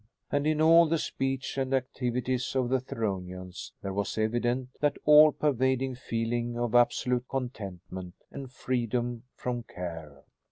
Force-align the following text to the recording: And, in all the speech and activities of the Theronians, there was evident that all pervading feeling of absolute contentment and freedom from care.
And, 0.31 0.47
in 0.47 0.59
all 0.59 0.87
the 0.87 0.97
speech 0.97 1.59
and 1.59 1.75
activities 1.75 2.55
of 2.55 2.69
the 2.69 2.79
Theronians, 2.79 3.71
there 3.83 3.93
was 3.93 4.17
evident 4.17 4.69
that 4.79 4.97
all 5.05 5.31
pervading 5.31 5.93
feeling 5.93 6.57
of 6.57 6.73
absolute 6.73 7.25
contentment 7.29 8.15
and 8.31 8.51
freedom 8.51 9.25
from 9.35 9.61
care. 9.61 10.23